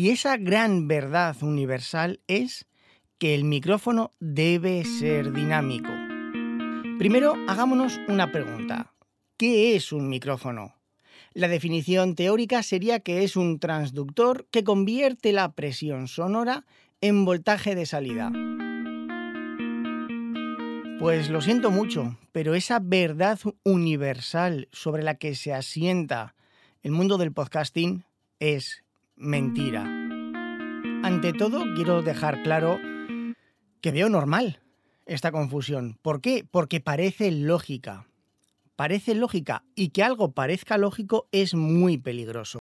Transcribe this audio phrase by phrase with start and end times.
[0.00, 2.64] Y esa gran verdad universal es
[3.18, 5.90] que el micrófono debe ser dinámico.
[6.98, 8.94] Primero, hagámonos una pregunta.
[9.36, 10.74] ¿Qué es un micrófono?
[11.34, 16.64] La definición teórica sería que es un transductor que convierte la presión sonora
[17.02, 18.32] en voltaje de salida.
[20.98, 26.36] Pues lo siento mucho, pero esa verdad universal sobre la que se asienta
[26.82, 28.04] el mundo del podcasting
[28.38, 28.82] es
[29.20, 29.84] mentira.
[31.02, 32.78] Ante todo, quiero dejar claro
[33.80, 34.60] que veo normal
[35.06, 35.98] esta confusión.
[36.02, 36.44] ¿Por qué?
[36.50, 38.06] Porque parece lógica.
[38.76, 42.58] Parece lógica y que algo parezca lógico es muy peligroso.